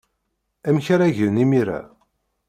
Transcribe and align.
Amek 0.67 0.87
ara 0.95 1.15
gen 1.17 1.41
imir-a? 1.43 1.79